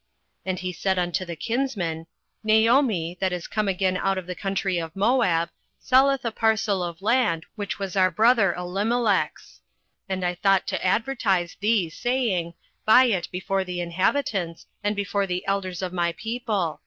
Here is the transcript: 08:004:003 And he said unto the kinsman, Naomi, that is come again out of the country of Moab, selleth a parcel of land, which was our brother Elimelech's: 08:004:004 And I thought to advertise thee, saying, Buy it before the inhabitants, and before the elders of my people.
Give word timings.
08:004:003 0.01 0.07
And 0.49 0.59
he 0.61 0.71
said 0.73 0.97
unto 0.97 1.25
the 1.25 1.35
kinsman, 1.35 2.07
Naomi, 2.43 3.17
that 3.21 3.31
is 3.31 3.45
come 3.45 3.67
again 3.67 3.97
out 3.97 4.17
of 4.17 4.25
the 4.25 4.33
country 4.33 4.79
of 4.79 4.95
Moab, 4.95 5.51
selleth 5.77 6.25
a 6.25 6.31
parcel 6.31 6.81
of 6.83 7.03
land, 7.03 7.45
which 7.55 7.77
was 7.77 7.95
our 7.95 8.09
brother 8.09 8.51
Elimelech's: 8.55 9.61
08:004:004 10.09 10.13
And 10.15 10.25
I 10.25 10.33
thought 10.33 10.65
to 10.69 10.83
advertise 10.83 11.55
thee, 11.59 11.87
saying, 11.91 12.55
Buy 12.83 13.03
it 13.03 13.27
before 13.31 13.63
the 13.63 13.79
inhabitants, 13.79 14.65
and 14.83 14.95
before 14.95 15.27
the 15.27 15.45
elders 15.45 15.83
of 15.83 15.93
my 15.93 16.13
people. 16.13 16.79